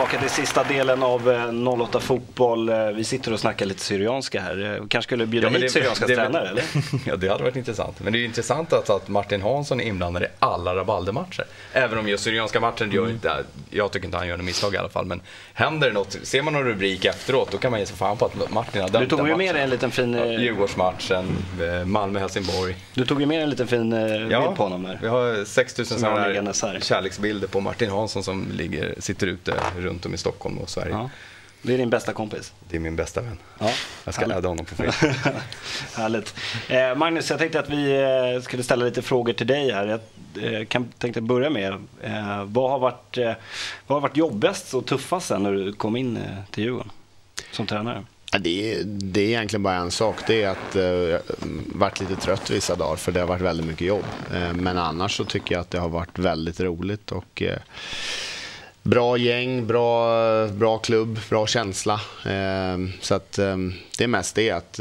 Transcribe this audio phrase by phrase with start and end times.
[0.00, 1.28] tillbaka till sista delen av
[1.80, 2.70] 08 Fotboll.
[2.94, 4.82] Vi sitter och snackar lite Syrianska här.
[4.88, 6.64] Kanske skulle bjuda ja, hit det, Syrianskas det, tränare, eller?
[7.06, 8.00] Ja, det hade varit intressant.
[8.00, 11.44] Men det är ju intressant att, att Martin Hansson är inblandad i alla Rabalder-matcher.
[11.72, 13.10] Även om just Syrianska matchen, mm.
[13.10, 15.06] inte, jag tycker inte han gör något misstag i alla fall.
[15.06, 15.20] Men
[15.52, 18.24] händer det något, ser man någon rubrik efteråt, då kan man ge sig fan på
[18.24, 20.14] att Martin har dömt Du tog ju med dig en liten fin...
[20.14, 21.26] Djurgårdsmatchen,
[21.60, 22.76] eh, Malmö-Helsingborg.
[22.94, 24.98] Du tog ju med en liten fin eh, bild ja, på honom där.
[25.02, 30.18] vi har 6000 sådana kärleksbilder på Martin Hansson som ligger, sitter ute runt om i
[30.18, 30.92] Stockholm och Sverige.
[30.92, 31.10] Ja.
[31.62, 32.52] Det är din bästa kompis?
[32.68, 33.38] Det är min bästa vän.
[33.58, 33.70] Ja,
[34.04, 34.94] jag ska adda honom på Facebook.
[35.94, 36.34] härligt.
[36.68, 38.02] Eh, Magnus, jag tänkte att vi
[38.36, 39.86] eh, skulle ställa lite frågor till dig här.
[39.86, 41.72] Jag eh, kan, tänkte börja med,
[42.02, 43.32] eh, vad, har varit, eh,
[43.86, 46.90] vad har varit jobbigast och tuffast sen när du kom in eh, till Djurgården
[47.52, 48.04] som tränare?
[48.38, 50.16] Det är, det är egentligen bara en sak.
[50.26, 51.20] Det är att jag eh,
[51.66, 54.04] varit lite trött vissa dagar för det har varit väldigt mycket jobb.
[54.34, 57.12] Eh, men annars så tycker jag att det har varit väldigt roligt.
[57.12, 57.58] Och, eh,
[58.82, 62.00] bra gäng, bra, bra klubb, bra känsla.
[63.00, 63.32] så att,
[63.98, 64.72] det är mest det att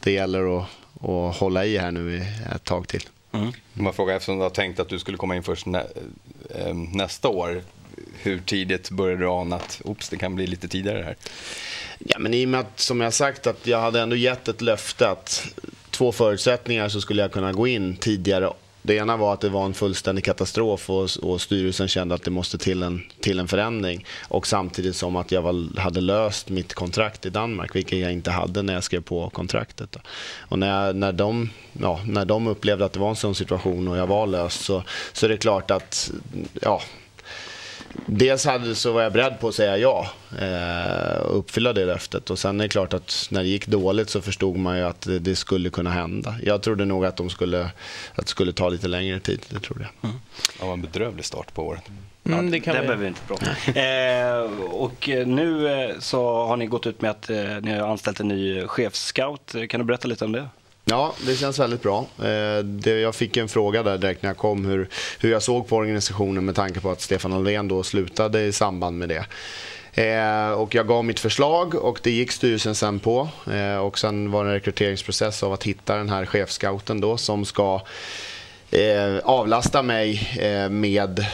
[0.00, 0.66] det gäller att,
[1.02, 3.02] att hålla i här nu ett tag till.
[3.32, 3.52] Mm.
[3.72, 5.86] Man frågar eftersom du har tänkt att du skulle komma in först nä,
[6.94, 7.62] nästa år.
[8.22, 11.16] Hur tidigt började du ana att Oops, det kan bli lite tidigare här?
[11.98, 14.60] Ja, men i och med att, som jag sagt, att jag hade ändå gett ett
[14.60, 15.48] löfte att
[15.90, 18.52] två förutsättningar så skulle jag kunna gå in tidigare.
[18.88, 22.30] Det ena var att det var en fullständig katastrof och, och styrelsen kände att det
[22.30, 24.04] måste till en, till en förändring.
[24.28, 28.30] Och samtidigt som att jag var, hade löst mitt kontrakt i Danmark, vilket jag inte
[28.30, 29.96] hade när jag skrev på kontraktet.
[30.48, 33.88] Och när, jag, när, de, ja, när de upplevde att det var en sån situation
[33.88, 36.10] och jag var löst så, så är det klart att
[36.62, 36.82] ja,
[38.06, 40.06] dels hade, så var jag beredd på att säga ja
[40.40, 42.30] eh, och uppfylla det löftet.
[42.30, 45.00] Och sen är det klart att när det gick dåligt så förstod man ju att
[45.00, 46.34] det, det skulle kunna hända.
[46.42, 47.62] Jag trodde nog att, de skulle,
[48.14, 49.46] att det skulle ta lite längre tid.
[49.48, 50.10] Det trodde jag.
[50.10, 50.20] Mm.
[50.60, 51.82] Det var en bedrövlig start på året.
[52.24, 52.86] Mm, det kan det vi...
[52.86, 53.76] behöver vi inte prata om.
[53.76, 58.20] eh, och nu eh, så har ni gått ut med att eh, ni har anställt
[58.20, 59.54] en ny chefsscout.
[59.68, 60.48] Kan du berätta lite om det?
[60.90, 62.06] Ja, det känns väldigt bra.
[62.22, 64.88] Eh, jag fick en fråga där direkt när jag kom hur,
[65.20, 68.98] hur jag såg på organisationen med tanke på att Stefan Löfven då slutade i samband
[68.98, 69.24] med det.
[70.02, 73.28] Eh, och jag gav mitt förslag och det gick styrelsen sen på.
[73.52, 77.44] Eh, och sen var det en rekryteringsprocess av att hitta den här chefscouten då som
[77.44, 77.80] ska
[78.70, 81.26] eh, avlasta mig eh, med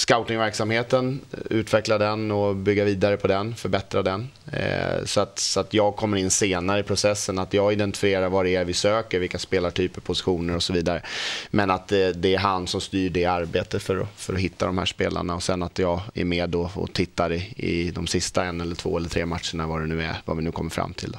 [0.00, 4.28] scoutingverksamheten, utveckla den och bygga vidare på den, förbättra den.
[4.52, 8.44] Eh, så, att, så att jag kommer in senare i processen, att jag identifierar vad
[8.44, 11.02] det är vi söker, vilka spelartyper, positioner och så vidare.
[11.50, 14.78] Men att det, det är han som styr det arbetet för, för att hitta de
[14.78, 18.44] här spelarna och sen att jag är med då och tittar i, i de sista
[18.44, 20.92] en eller två eller tre matcherna, vad det nu är, vad vi nu kommer fram
[20.92, 21.16] till.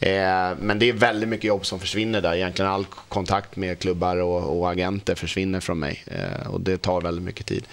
[0.00, 0.52] Mm.
[0.52, 2.34] Eh, men det är väldigt mycket jobb som försvinner där.
[2.34, 7.00] Egentligen all kontakt med klubbar och, och agenter försvinner från mig eh, och det tar
[7.00, 7.64] väldigt mycket tid.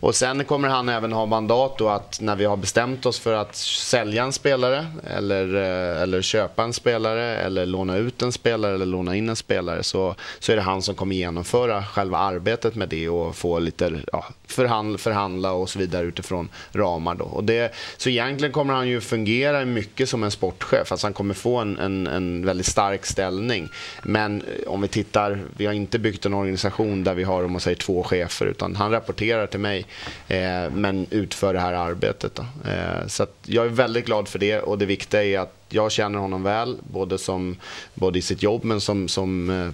[0.00, 3.34] Och sen kommer han även ha mandat då att när vi har bestämt oss för
[3.34, 8.74] att sälja en spelare eller, eh, eller köpa en spelare eller låna ut en spelare
[8.74, 12.74] eller låna in en spelare så, så är det han som kommer genomföra själva arbetet
[12.74, 17.14] med det och få lite ja, förhandla, förhandla och så vidare utifrån ramar.
[17.14, 17.24] Då.
[17.24, 20.92] Och det, så egentligen kommer han ju fungera mycket som en sportchef.
[20.92, 23.68] Alltså han kommer få en, en, en väldigt stark ställning.
[24.02, 27.52] Men eh, om vi tittar, vi har inte byggt en organisation där vi har om
[27.52, 29.85] man säger två chefer utan han rapporterar till mig
[30.28, 32.38] eh, men utför det här arbetet.
[32.38, 36.18] Eh, så jag är väldigt glad för det och det viktiga är att jag känner
[36.18, 37.56] honom väl, både, som,
[37.94, 39.72] både i sitt jobb men som, som eh,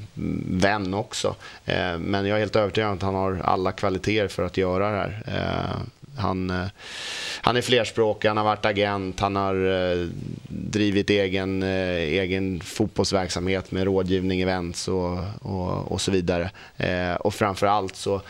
[0.60, 1.34] vän också.
[1.64, 4.90] Eh, men jag är helt övertygad om att han har alla kvaliteter för att göra
[4.90, 5.22] det här.
[5.26, 5.82] Eh,
[6.16, 6.66] han, eh,
[7.40, 10.08] han är flerspråkig, han har varit agent, han har eh,
[10.48, 16.50] drivit egen, eh, egen fotbollsverksamhet med rådgivning, events och, och, och så vidare.
[17.20, 18.20] och framför allt så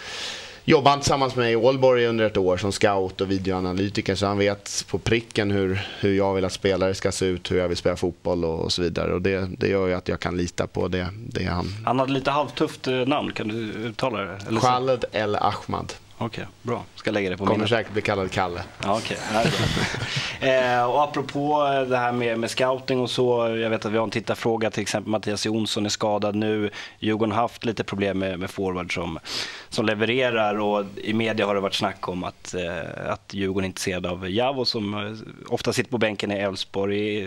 [0.65, 4.27] jobbade han tillsammans med mig i Ålborg under ett år som scout och videoanalytiker så
[4.27, 7.69] han vet på pricken hur, hur jag vill att spelare ska se ut, hur jag
[7.69, 9.15] vill spela fotboll och, och så vidare.
[9.15, 11.67] Och det, det gör ju att jag kan lita på det, det han...
[11.85, 14.61] Han hade lite halvtufft namn, kan du uttala det?
[14.61, 15.93] Khaled El Ahmad.
[16.25, 16.85] Okej, okay, bra.
[16.95, 17.71] Ska lägga det på Kommer minnet.
[17.71, 18.63] säkert bli kallad Kalle.
[18.83, 19.17] Ja, okay.
[20.43, 23.57] eh, och apropå det här med, med scouting och så.
[23.57, 24.71] Jag vet att vi har en tittarfråga.
[24.71, 26.71] Till exempel Mattias Jonsson är skadad nu.
[26.99, 29.19] Djurgården har haft lite problem med, med forward som,
[29.69, 30.61] som levererar.
[30.61, 34.31] Och I media har det varit snack om att, eh, att Djurgården är intresserad av
[34.31, 37.21] Javo som eh, ofta sitter på bänken i Elfsborg.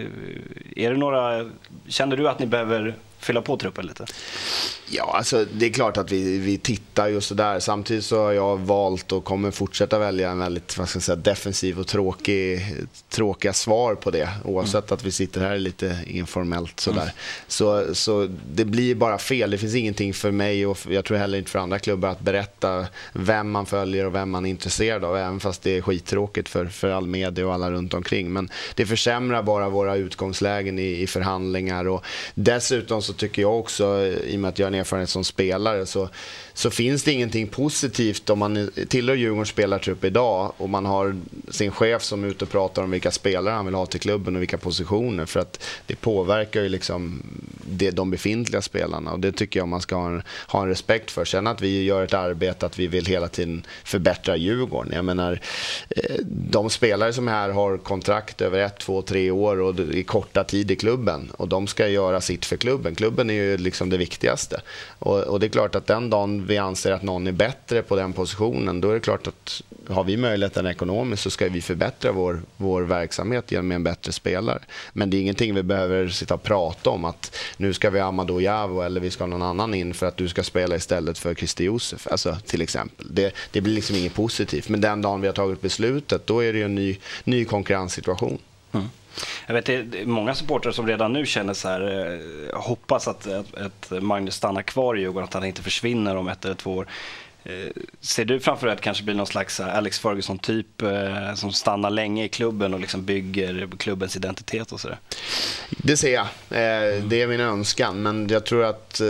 [0.75, 1.49] Är det några,
[1.87, 4.05] känner du att ni behöver fylla på truppen lite?
[4.89, 7.59] Ja, alltså det är klart att vi, vi tittar ju sådär.
[7.59, 11.15] Samtidigt så har jag valt och kommer fortsätta välja en väldigt vad ska jag säga,
[11.15, 12.65] defensiv och tråkig,
[13.09, 14.29] tråkiga svar på det.
[14.43, 14.93] Oavsett mm.
[14.93, 17.01] att vi sitter här lite informellt sådär.
[17.01, 17.13] Mm.
[17.47, 19.51] Så, så det blir bara fel.
[19.51, 22.85] Det finns ingenting för mig och jag tror heller inte för andra klubbar att berätta
[23.13, 25.17] vem man följer och vem man är intresserad av.
[25.17, 28.33] Även fast det är skittråkigt för, för all media och alla runt omkring.
[28.33, 31.87] Men det försämrar bara våra utgångslägen i, i förhandlingar.
[31.87, 35.09] Och dessutom så tycker jag också, eh, i och med att jag har en erfarenhet
[35.09, 36.09] som spelare, så,
[36.53, 41.15] så finns det ingenting positivt om man tillhör Djurgårdens spelartrupp idag och man har
[41.49, 44.35] sin chef som är ute och pratar om vilka spelare han vill ha till klubben
[44.35, 45.25] och vilka positioner.
[45.25, 47.23] För att det påverkar ju liksom
[47.65, 51.11] det, de befintliga spelarna och det tycker jag man ska ha en, ha en respekt
[51.11, 51.25] för.
[51.25, 54.91] Sen att vi gör ett arbete att vi vill hela tiden förbättra Djurgården.
[54.95, 55.39] Jag menar,
[55.89, 60.03] eh, de spelare som är här har kontrakt över ett, två, tre år och i
[60.03, 62.95] korta tid i klubben och de ska göra sitt för klubben.
[62.95, 64.61] Klubben är ju liksom det viktigaste.
[64.99, 67.95] Och, och det är klart att den dagen vi anser att någon är bättre på
[67.95, 72.11] den positionen, då är det klart att har vi möjligheten ekonomiskt så ska vi förbättra
[72.11, 74.59] vår, vår verksamhet genom en bättre spelare.
[74.93, 78.07] Men det är ingenting vi behöver sitta och prata om att nu ska vi ha
[78.07, 81.17] Amadou Javo eller vi ska ha någon annan in för att du ska spela istället
[81.17, 83.07] för Christer Josef, alltså till exempel.
[83.09, 84.69] Det, det blir liksom inget positivt.
[84.69, 88.37] Men den dagen vi har tagit beslutet, då är det en ny, ny konkurrenssituation.
[88.71, 88.85] Mm.
[89.47, 92.13] Jag vet, det är många supportrar som redan nu känner så här,
[92.51, 96.27] eh, hoppas att, att, att Magnus stannar kvar i Djurgården, att han inte försvinner om
[96.27, 96.87] ett eller två år.
[97.43, 100.67] Eh, ser du framför dig att det kanske blir någon slags eh, Alex Ferguson-typ
[101.35, 104.97] som stannar länge i klubben och liksom bygger klubbens identitet och sådär?
[105.69, 106.27] Det ser jag.
[107.09, 108.01] Det är min önskan.
[108.01, 109.01] Men jag tror att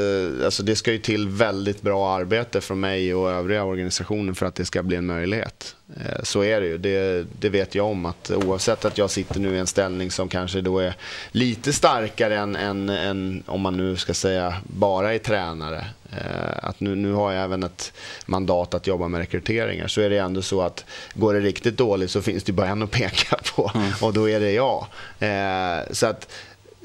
[0.43, 4.55] alltså det ska ju till väldigt bra arbete från mig och övriga organisationer för att
[4.55, 5.75] det ska bli en möjlighet.
[6.23, 6.77] Så är det ju.
[6.77, 8.05] Det, det, vet jag om.
[8.05, 10.93] att Oavsett att jag sitter nu i en ställning som kanske då är
[11.31, 16.79] lite starkare än, än, än om man nu ska säga bara är tränare Eh, att
[16.79, 17.93] nu, nu har jag även ett
[18.25, 22.11] mandat att jobba med rekryteringar så är det ändå så att går det riktigt dåligt
[22.11, 23.91] så finns det bara en att peka på mm.
[24.01, 24.87] och då är det jag.
[25.19, 26.31] Eh, så att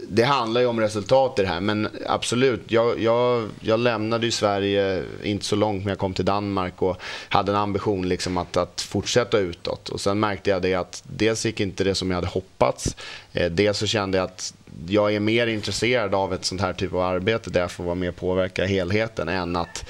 [0.08, 2.62] det handlar ju om resultat i det här, men absolut.
[2.68, 6.96] Jag, jag, jag lämnade ju Sverige, inte så långt, men jag kom till Danmark och
[7.28, 9.88] hade en ambition liksom att, att fortsätta utåt.
[9.88, 12.96] Och Sen märkte jag det att dels gick inte det som jag hade hoppats.
[13.32, 14.54] Eh, dels så kände jag att
[14.88, 17.94] jag är mer intresserad av ett sånt här typ av arbete där jag får vara
[17.94, 19.84] med och påverka helheten än att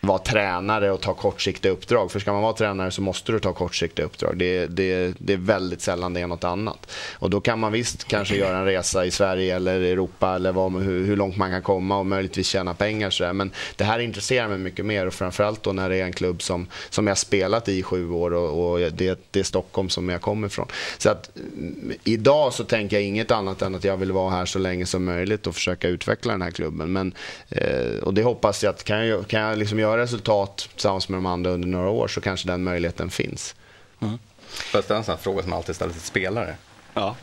[0.00, 2.12] vara tränare och ta kortsiktiga uppdrag.
[2.12, 4.36] För ska man vara tränare så måste du ta kortsiktiga uppdrag.
[4.36, 6.90] Det, det, det är väldigt sällan det är något annat.
[7.12, 10.72] Och då kan man visst kanske göra en resa i Sverige eller Europa eller vad,
[10.72, 13.10] hur, hur långt man kan komma och möjligtvis tjäna pengar.
[13.10, 16.12] Så Men det här intresserar mig mycket mer och framförallt då när det är en
[16.12, 19.88] klubb som, som jag spelat i i sju år och, och det, det, är Stockholm
[19.88, 20.66] som jag kommer ifrån.
[20.98, 24.46] Så att mm, idag så tänker jag inget annat än att jag vill vara här
[24.46, 26.92] så länge som möjligt och försöka utveckla den här klubben.
[26.92, 27.14] Men,
[27.48, 31.16] eh, och det hoppas jag att kan jag, kan jag liksom göra resultat tillsammans med
[31.16, 33.54] de andra under några år så kanske den möjligheten finns.
[34.00, 34.18] Mm.
[34.48, 36.56] Får jag ställa en sån fråga som alltid ställs till spelare?
[36.94, 37.16] Ja.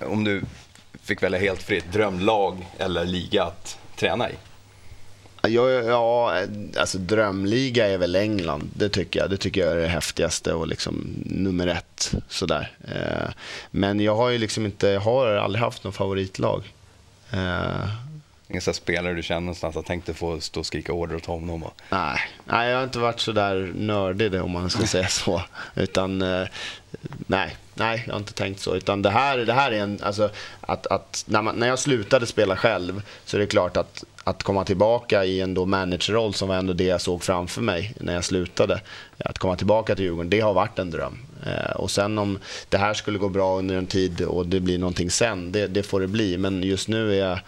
[0.00, 0.42] Om du
[1.02, 4.34] fick välja helt fritt, drömlag eller liga att träna i?
[5.48, 6.40] Ja, ja,
[6.76, 8.70] alltså drömliga är väl England.
[8.74, 9.30] Det tycker jag.
[9.30, 12.14] Det tycker jag är det häftigaste och liksom nummer ett.
[12.28, 12.72] Sådär.
[12.88, 13.30] Eh,
[13.70, 16.62] men jag har ju liksom inte, jag har aldrig haft någon favoritlag.
[18.48, 21.26] Eh, Ingen sån spelare du känner någonstans att tänkte få stå och skrika order åt
[21.26, 21.62] honom?
[21.62, 21.74] Och...
[21.90, 22.20] Nej.
[22.44, 25.42] Nej, jag har inte varit så där nördig om man ska säga så.
[25.74, 26.48] Utan, eh,
[27.26, 28.74] nej, nej, jag har inte tänkt så.
[28.74, 32.26] Utan det här, det här är en, alltså, att, att när, man, när jag slutade
[32.26, 36.48] spela själv så är det klart att att komma tillbaka i en då managerroll som
[36.48, 38.80] var ändå det jag såg framför mig när jag slutade.
[39.18, 41.18] Att komma tillbaka till Djurgården, det har varit en dröm.
[41.46, 44.78] Eh, och sen om det här skulle gå bra under en tid och det blir
[44.78, 46.38] någonting sen, det, det får det bli.
[46.38, 47.38] Men just nu är jag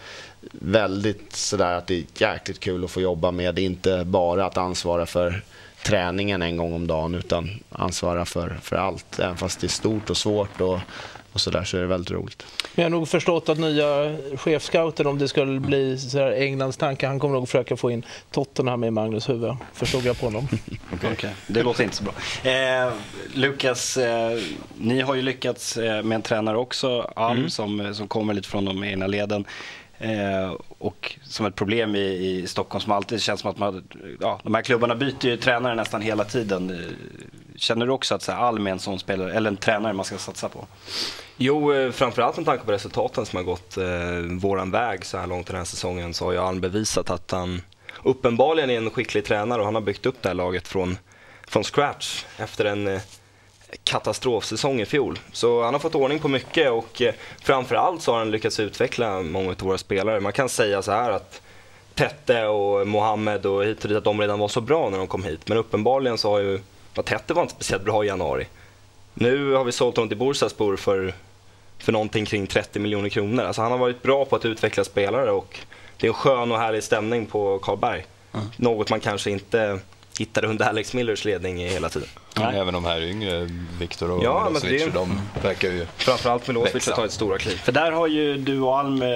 [0.52, 3.58] väldigt sådär att det är jäkligt kul att få jobba med.
[3.58, 5.42] Inte bara att ansvara för
[5.82, 9.18] träningen en gång om dagen utan ansvara för, för allt.
[9.18, 10.78] Även fast det är stort och svårt och,
[11.32, 12.47] och så där så är det väldigt roligt.
[12.75, 16.76] Men jag har nog förstått att nya chefscouten, om det skulle bli så här Englands
[16.76, 19.56] tanke, han kommer nog försöka få in Tottenham i Magnus huvud.
[19.73, 20.49] Förstod jag på honom.
[20.94, 21.12] okay.
[21.12, 21.30] okay.
[21.47, 22.12] Det låter inte så bra.
[22.52, 22.92] Eh,
[23.35, 24.40] Lukas, eh,
[24.78, 27.50] ni har ju lyckats eh, med en tränare också, Alm, mm.
[27.50, 29.44] som, som kommer lite från de egna leden.
[29.99, 33.88] Eh, och som ett problem i, i, Stockholm som alltid känns som att man,
[34.20, 36.94] ja, de här klubbarna byter ju tränare nästan hela tiden.
[37.58, 40.04] Känner du också att så här, Alm är en sån spelare, eller en tränare man
[40.04, 40.66] ska satsa på?
[41.36, 45.26] Jo, eh, framförallt med tanke på resultaten som har gått eh, våran väg så här
[45.26, 47.62] långt den här säsongen så har ju Alm bevisat att han
[48.02, 50.98] uppenbarligen är en skicklig tränare och han har byggt upp det här laget från,
[51.48, 53.00] från scratch efter en, eh,
[53.84, 55.18] katastrofsäsong i fjol.
[55.32, 59.22] Så han har fått ordning på mycket och eh, framförallt så har han lyckats utveckla
[59.22, 60.20] många av våra spelare.
[60.20, 61.42] Man kan säga så här att
[61.94, 65.06] Tette och Mohammed och hit och dit, att de redan var så bra när de
[65.06, 65.48] kom hit.
[65.48, 66.60] Men uppenbarligen så har ju,
[66.95, 68.47] ja, Tette var inte speciellt bra i januari.
[69.14, 71.14] Nu har vi sålt honom till Bursaspor för,
[71.78, 73.45] för någonting kring 30 miljoner kronor.
[73.45, 75.59] Alltså han har varit bra på att utveckla spelare och
[75.97, 78.07] det är en skön och härlig stämning på Karlberg.
[78.33, 78.47] Mm.
[78.57, 79.80] Något man kanske inte
[80.18, 82.08] hittade under Alex Millers ledning hela tiden.
[82.34, 82.52] Ja.
[82.52, 83.48] Även de här yngre,
[83.80, 84.90] Viktor och ja, Milosevic, det...
[84.90, 87.56] de verkar ju Framförallt Milosevic har tagit stora kliv.
[87.56, 89.08] För där har ju du och Alm, eh,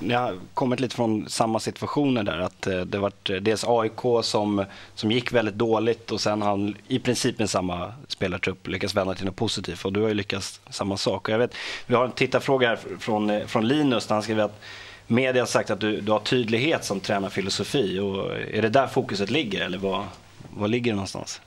[0.00, 2.38] ni har kommit lite från samma situationer där.
[2.38, 4.64] Att eh, det varit eh, dels AIK som,
[4.94, 9.26] som gick väldigt dåligt och sen han i princip med samma spelartrupp lyckats vända till
[9.26, 11.28] något positivt och du har ju lyckats samma sak.
[11.28, 11.54] Och jag vet,
[11.86, 14.60] vi har en tittarfråga här från, från Linus där han skriver att
[15.06, 19.30] media har sagt att du, du har tydlighet som tränarfilosofi och är det där fokuset
[19.30, 20.04] ligger eller vad,
[20.50, 21.40] var ligger det någonstans?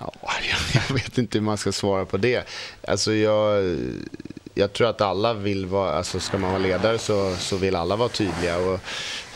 [0.00, 0.12] Ja,
[0.88, 2.44] jag vet inte hur man ska svara på det.
[2.88, 3.76] Alltså jag,
[4.54, 7.96] jag tror att alla vill vara, alltså ska man vara ledare så, så vill alla
[7.96, 8.58] vara tydliga.
[8.58, 8.80] Och,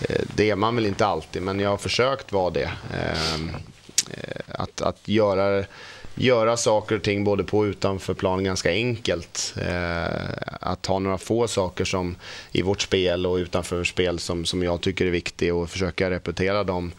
[0.01, 2.71] eh, det är man väl inte alltid, men jag har försökt vara det.
[2.95, 3.35] Eh,
[4.11, 5.65] eh, att, att göra,
[6.15, 9.55] göra saker och ting både på och utanför plan ganska enkelt.
[9.67, 10.05] Eh,
[10.61, 12.17] att ha några få saker som
[12.53, 16.65] i vårt spel och utanför spel som, som jag tycker är viktiga och försöka repetera
[16.65, 16.93] dem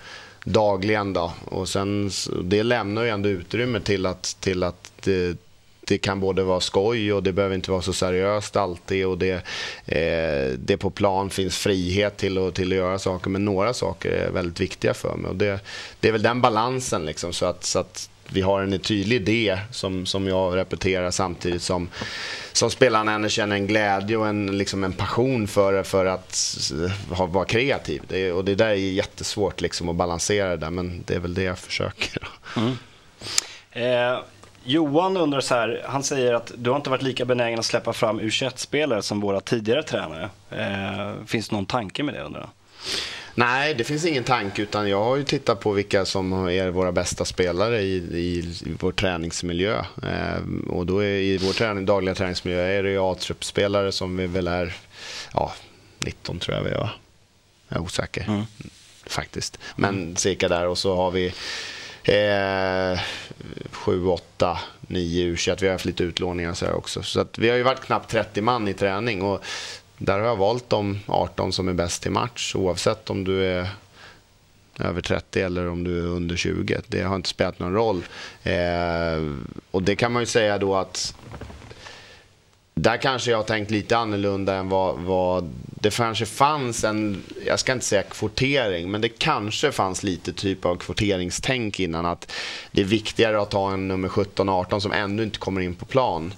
[0.46, 1.14] dagligen.
[1.14, 1.34] Då.
[1.46, 2.12] Och sen,
[2.44, 5.38] det lämnar ju ändå utrymme till att, till att det,
[5.82, 9.06] det kan både vara skoj och det behöver inte vara så seriöst alltid.
[9.06, 9.34] Och det,
[9.86, 13.30] eh, det på plan finns frihet till att, till att göra saker.
[13.30, 15.30] Men några saker är väldigt viktiga för mig.
[15.30, 15.60] Och det,
[16.00, 17.06] det är väl den balansen.
[17.06, 21.62] Liksom, så, att, så att vi har en tydlig idé som, som jag repeterar samtidigt
[21.62, 21.90] som,
[22.54, 26.72] som spelarna känner en glädje och en, liksom en passion för, för att
[27.10, 28.02] ha, vara kreativ.
[28.08, 31.34] Det, och det där är jättesvårt liksom att balansera det där, men det är väl
[31.34, 32.28] det jag försöker.
[32.58, 32.78] Mm.
[33.72, 34.20] Eh,
[34.64, 37.94] Johan undrar så här, han säger att du har inte varit lika benägen att släppa
[37.94, 40.30] fram U21-spelare som våra tidigare tränare.
[40.50, 42.50] Eh, finns det någon tanke med det undrar han?
[43.38, 46.92] Nej, det finns ingen tanke utan jag har ju tittat på vilka som är våra
[46.92, 49.86] bästa spelare i, i, i vår träningsmiljö.
[50.04, 54.48] Eh, och då är, i vår träning, dagliga träningsmiljö är det A-truppspelare som vi väl
[54.48, 54.76] är
[55.34, 55.54] ja,
[56.00, 56.78] 19 tror jag vi är.
[56.78, 56.90] Va?
[57.68, 58.44] Jag är osäker mm.
[59.06, 59.60] faktiskt.
[59.76, 60.16] Men mm.
[60.16, 61.26] cirka där och så har vi
[62.04, 63.00] eh,
[63.72, 67.04] 7, 8, 9 u Vi har haft lite utlåningar så också.
[67.04, 69.22] Så att vi har ju varit knappt 30 man i träning.
[69.22, 69.44] Och
[69.98, 73.70] där har jag valt de 18 som är bäst i match oavsett om du är
[74.80, 76.82] över 30 eller om du är under 20.
[76.88, 78.04] Det har inte spelat någon roll.
[78.44, 79.34] Eh,
[79.72, 81.16] och det kan man ju säga då att
[82.74, 87.60] där kanske jag har tänkt lite annorlunda än vad, vad det kanske fanns en, jag
[87.60, 92.06] ska inte säga kvotering, men det kanske fanns lite typ av kvoteringstänk innan.
[92.06, 92.32] Att
[92.72, 96.34] det är viktigare att ha en nummer 17-18 som ännu inte kommer in på plan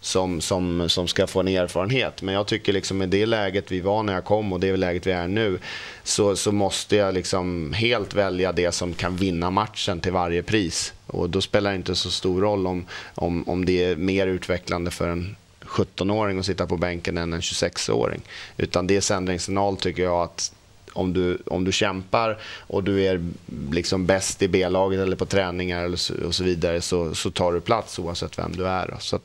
[0.00, 2.22] som, som, som ska få en erfarenhet.
[2.22, 5.06] Men jag tycker liksom med det läget vi var när jag kom och det läget
[5.06, 5.58] vi är nu
[6.02, 10.92] så, så måste jag liksom helt välja det som kan vinna matchen till varje pris.
[11.06, 14.90] Och då spelar det inte så stor roll om, om, om det är mer utvecklande
[14.90, 18.20] för en 17-åring att sitta på bänken än en 26-åring.
[18.56, 20.52] Utan det är sändningssignal tycker jag att
[20.92, 23.24] om du, om du kämpar och du är
[23.70, 25.92] liksom bäst i B-laget eller på träningar
[26.26, 28.94] och så vidare så, så tar du plats oavsett vem du är.
[28.98, 29.18] Så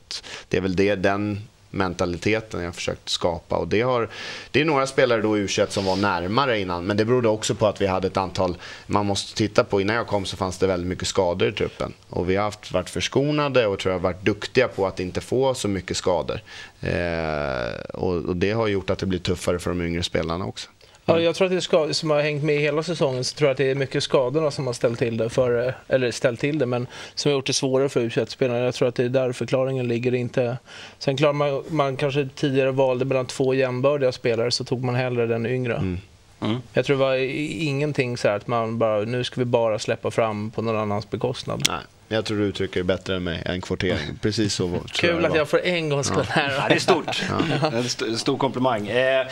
[0.48, 1.40] det är väl det, den
[1.76, 3.56] mentaliteten jag försökt skapa.
[3.56, 4.08] Och det, har,
[4.50, 7.66] det är några spelare då i som var närmare innan, men det berodde också på
[7.66, 8.56] att vi hade ett antal,
[8.86, 11.92] man måste titta på, innan jag kom så fanns det väldigt mycket skador i truppen.
[12.08, 15.54] Och vi har haft, varit förskonade och tror jag varit duktiga på att inte få
[15.54, 16.40] så mycket skador.
[16.80, 20.68] Eh, och, och, det har gjort att det blir tuffare för de yngre spelarna också.
[21.08, 23.48] Ja, jag tror att det är skador som har hängt med hela säsongen så tror
[23.48, 26.58] jag att det är mycket skadorna som har ställt till det, för, eller ställt till
[26.58, 29.08] det men som har gjort det svårare för u spelarna Jag tror att det är
[29.08, 30.14] där förklaringen ligger.
[30.14, 30.58] Inte...
[30.98, 35.26] Sen klart man, man kanske tidigare valde mellan två jämbördiga spelare så tog man hellre
[35.26, 35.74] den yngre.
[35.74, 35.98] Mm.
[36.40, 36.56] Mm.
[36.72, 37.14] Jag tror det var
[37.60, 41.64] ingenting så att man bara, nu ska vi bara släppa fram på någon annans bekostnad.
[41.68, 41.80] Nej.
[42.08, 44.18] Jag tror du uttrycker det bättre än mig, en kvotering.
[44.22, 46.32] Precis så Kul att jag för en gång skull ja.
[46.34, 46.54] här.
[46.54, 47.22] Ja, det är stort.
[47.62, 47.72] Ja.
[48.06, 48.88] En stor komplimang.
[48.88, 49.26] Eh,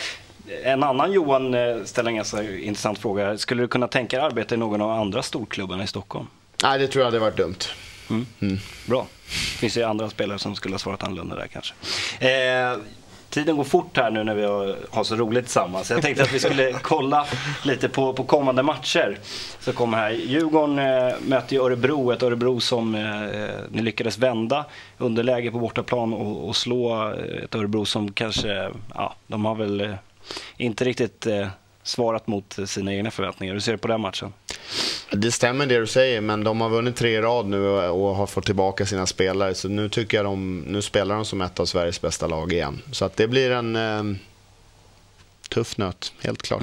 [0.64, 3.38] en annan Johan eh, ställer en ganska intressant fråga.
[3.38, 6.26] Skulle du kunna tänka dig arbeta i någon av de andra storklubbarna i Stockholm?
[6.62, 7.58] Nej, det tror jag hade varit dumt.
[8.10, 8.26] Mm.
[8.40, 8.58] Mm.
[8.86, 9.06] Bra.
[9.26, 11.74] Det finns ju andra spelare som skulle ha svarat annorlunda där kanske.
[12.28, 12.76] Eh,
[13.30, 14.44] tiden går fort här nu när vi
[14.90, 15.90] har, så roligt tillsammans.
[15.90, 17.26] Jag tänkte att vi skulle kolla
[17.62, 19.18] lite på, på kommande matcher.
[19.60, 20.10] Så kommer här.
[20.10, 24.64] Djurgården eh, möter Örebro, ett Örebro som eh, ni lyckades vända
[24.98, 27.12] underläge på bortaplan och, och slå
[27.44, 29.96] ett Örebro som kanske, ja, de har väl
[30.56, 31.48] inte riktigt eh,
[31.82, 33.54] svarat mot sina egna förväntningar.
[33.54, 34.32] Hur ser du på den matchen?
[35.10, 38.26] Det stämmer det du säger, men de har vunnit tre i rad nu och har
[38.26, 39.54] fått tillbaka sina spelare.
[39.54, 42.82] Så nu tycker jag de, nu spelar de som ett av Sveriges bästa lag igen.
[42.92, 44.16] Så att det blir en eh,
[45.48, 46.62] tuff nöt, helt klart.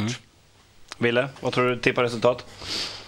[0.98, 2.46] Ville, vad tror du tippar resultat?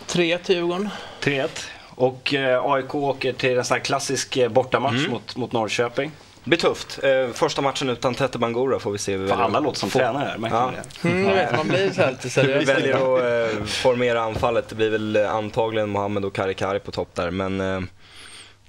[0.08, 0.90] 3 till Djurgården.
[1.22, 1.50] 3-1.
[1.90, 6.12] Och eh, AIK åker till en sån här klassisk eh, bortamatch mot, mot Norrköping.
[6.44, 7.00] Det blir tufft.
[7.04, 9.12] Eh, första matchen utan Tete Bangura får vi se.
[9.12, 9.36] vi väljer.
[9.44, 10.72] alla låter som Få- tränare här, märker Ja.
[11.02, 11.10] det?
[11.10, 12.70] Mm, vet, man blir så här lite Vi seriös.
[12.70, 14.70] väljer att eh, formera anfallet.
[14.70, 17.32] Det blir väl antagligen Mohamed och Kari Kari på topp där.
[17.32, 17.82] Men eh,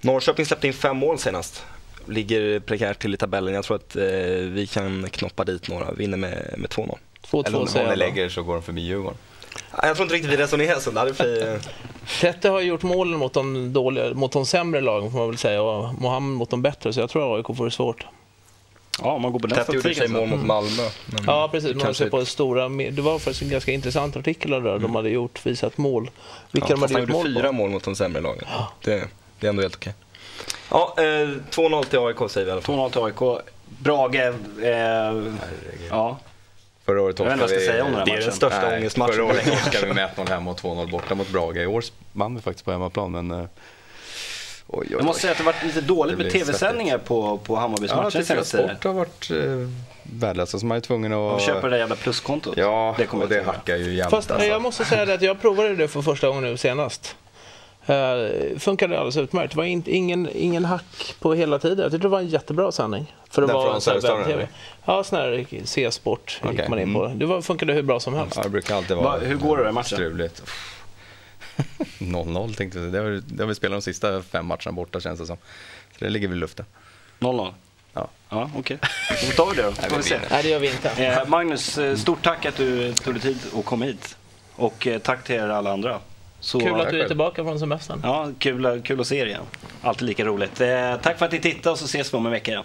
[0.01, 1.65] Norrköping släppte in fem mål senast.
[2.07, 3.55] Ligger prekärt till i tabellen.
[3.55, 4.03] Jag tror att eh,
[4.51, 5.93] vi kan knoppa dit några.
[5.93, 6.97] Vinner med, med 2-0.
[7.31, 7.99] 2-2 Eller om säger ni jag.
[7.99, 8.05] då.
[8.05, 9.19] lägger så går de förbi Djurgården.
[9.71, 10.91] Ja, Jag tror inte riktigt vi resonerar så.
[11.25, 11.59] Vi,
[12.21, 15.63] Tette har gjort målen mot de, dåliga, mot de sämre lagen får man väl säga
[15.63, 18.07] och Mohammed mot de bättre så jag tror att AIK får det svårt.
[19.03, 20.29] Ja, om man går på den Tätt gjorde sig statistiken.
[20.31, 20.83] mål mot Malmö.
[21.07, 24.79] men- Ja precis, man ser på stora, det var faktiskt en ganska intressant artikel där
[24.79, 26.11] de hade gjort, visat mål.
[26.53, 27.53] Vilka Ja, de hade gjort gjorde mål fyra på.
[27.53, 28.45] mål mot de sämre lagen.
[28.85, 29.09] Det,
[29.41, 29.93] det är ändå helt okej.
[30.71, 32.75] Ja, eh, 2-0 till AIK säger vi i alla fall.
[32.75, 33.41] 2-0 till AIK.
[33.79, 34.15] Brage,
[34.63, 35.33] eh,
[35.91, 36.19] ja.
[36.87, 38.33] Förra året Jag vet inte vad jag ska säga om den här Det är den
[38.33, 39.59] största Nej, ångestmatchen Förra på året länge.
[39.61, 41.57] torskade vi med 1-0 hemma och 2-0 borta mot Brage.
[41.57, 43.31] I år vann vi faktiskt på hemmaplan, men...
[43.31, 43.47] eh,
[44.67, 47.57] Oj, oj, Jag måste säga att det har varit lite dåligt med tv-sändningar på, på
[47.57, 48.77] Hammarbys Ja, matcher senaste tiden.
[48.77, 49.69] sport har varit eh,
[50.03, 51.39] värdelösa, så man är tvungen att...
[51.39, 52.55] De köper det där jävla pluskontot.
[52.57, 54.11] Ja, det kommer och det hackar ju jämt.
[54.11, 54.47] Fast alltså.
[54.49, 57.17] jag måste säga det att jag provade det för första gången nu senast.
[57.89, 59.53] Uh, funkade alldeles utmärkt.
[59.53, 61.79] Det var inte, ingen, ingen hack på hela tiden.
[61.79, 63.15] Jag tyckte det var en jättebra sändning.
[63.31, 64.49] För att vara från webb-tv.
[64.85, 67.07] Ja, sån här C-sport gick Okej, man in på.
[67.07, 68.37] Det var, funkade hur bra som helst.
[68.37, 69.97] Ja, det brukar alltid Va, vara hur går det i matchen?
[69.97, 70.43] struligt.
[71.99, 72.91] 0-0 tänkte vi.
[72.91, 75.37] Det har, det har vi spelat de sista fem matcherna borta känns det som.
[75.99, 76.67] Så det ligger väl i luften.
[77.21, 77.53] 0-0?
[77.93, 78.09] Ja.
[78.29, 78.79] Ja, okej.
[79.27, 79.73] Då tar vi det då.
[79.73, 80.19] Får vi vi se.
[80.31, 80.91] Nej, det gör vi inte.
[80.91, 84.17] Eh, Magnus, eh, stort tack att du tog dig tid och kom hit.
[84.57, 86.01] Och eh, tack till er alla andra.
[86.45, 88.01] Så, Kul att du är tillbaka från semestern.
[88.03, 89.43] Ja, kul, kul att se er igen.
[89.83, 90.61] Alltid lika roligt.
[90.61, 92.65] Eh, tack för att ni tittade och så ses vi om en vecka igen.